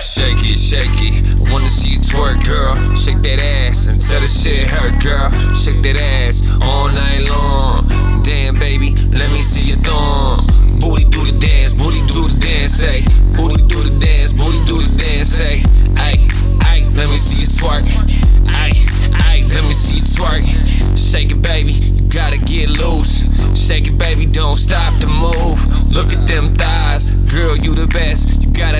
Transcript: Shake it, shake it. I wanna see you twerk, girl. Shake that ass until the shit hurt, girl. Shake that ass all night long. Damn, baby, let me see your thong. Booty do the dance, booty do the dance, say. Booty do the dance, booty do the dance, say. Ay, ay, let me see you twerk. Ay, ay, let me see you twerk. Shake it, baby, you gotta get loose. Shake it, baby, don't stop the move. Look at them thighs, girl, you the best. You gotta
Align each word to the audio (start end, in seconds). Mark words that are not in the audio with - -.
Shake 0.00 0.42
it, 0.42 0.58
shake 0.58 0.96
it. 1.00 1.36
I 1.36 1.52
wanna 1.52 1.68
see 1.68 1.90
you 1.90 1.98
twerk, 1.98 2.44
girl. 2.46 2.74
Shake 2.96 3.20
that 3.22 3.40
ass 3.40 3.86
until 3.86 4.20
the 4.20 4.26
shit 4.26 4.70
hurt, 4.70 5.02
girl. 5.02 5.28
Shake 5.54 5.82
that 5.82 5.96
ass 6.00 6.42
all 6.62 6.88
night 6.88 7.28
long. 7.28 7.86
Damn, 8.22 8.54
baby, 8.54 8.94
let 9.12 9.30
me 9.30 9.42
see 9.42 9.60
your 9.60 9.76
thong. 9.78 10.40
Booty 10.80 11.04
do 11.04 11.24
the 11.24 11.38
dance, 11.38 11.74
booty 11.74 12.00
do 12.08 12.26
the 12.28 12.38
dance, 12.40 12.72
say. 12.72 13.04
Booty 13.36 13.60
do 13.68 13.82
the 13.82 13.92
dance, 14.00 14.32
booty 14.32 14.64
do 14.64 14.80
the 14.80 14.88
dance, 14.96 15.28
say. 15.28 15.60
Ay, 15.96 16.16
ay, 16.62 16.80
let 16.96 17.10
me 17.10 17.18
see 17.18 17.40
you 17.40 17.46
twerk. 17.46 17.84
Ay, 18.48 18.72
ay, 19.28 19.44
let 19.52 19.64
me 19.64 19.72
see 19.72 19.96
you 19.96 20.02
twerk. 20.16 20.42
Shake 20.96 21.30
it, 21.30 21.42
baby, 21.42 21.72
you 21.72 22.08
gotta 22.08 22.38
get 22.38 22.70
loose. 22.70 23.28
Shake 23.54 23.86
it, 23.86 23.98
baby, 23.98 24.24
don't 24.24 24.56
stop 24.56 24.98
the 25.00 25.06
move. 25.06 25.60
Look 25.92 26.12
at 26.12 26.26
them 26.26 26.54
thighs, 26.54 27.10
girl, 27.30 27.56
you 27.56 27.74
the 27.74 27.86
best. 27.88 28.42
You 28.42 28.48
gotta 28.50 28.79